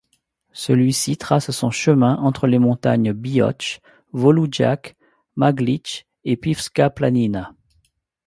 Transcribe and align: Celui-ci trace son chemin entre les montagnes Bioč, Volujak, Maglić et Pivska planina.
Celui-ci 0.53 1.15
trace 1.15 1.51
son 1.51 1.69
chemin 1.69 2.15
entre 2.15 2.47
les 2.47 2.57
montagnes 2.57 3.13
Bioč, 3.13 3.81
Volujak, 4.13 4.95
Maglić 5.35 6.07
et 6.23 6.37
Pivska 6.37 6.89
planina. 6.89 7.53